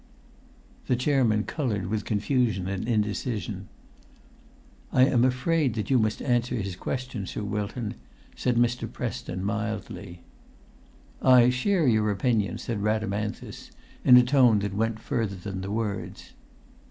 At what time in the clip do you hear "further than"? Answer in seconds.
14.99-15.61